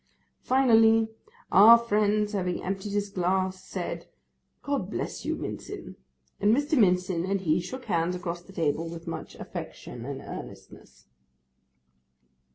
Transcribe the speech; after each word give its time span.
Finally, 0.41 1.09
our 1.51 1.77
friend 1.77 2.27
having 2.31 2.63
emptied 2.63 2.93
his 2.93 3.11
glass, 3.11 3.63
said, 3.63 4.07
'God 4.63 4.89
bless 4.89 5.25
you, 5.25 5.35
Mincin,'—and 5.35 6.57
Mr. 6.57 6.75
Mincin 6.75 7.23
and 7.29 7.41
he 7.41 7.59
shook 7.59 7.85
hands 7.85 8.15
across 8.15 8.41
the 8.41 8.51
table 8.51 8.89
with 8.89 9.05
much 9.05 9.35
affection 9.35 10.03
and 10.07 10.19
earnestness. 10.21 11.05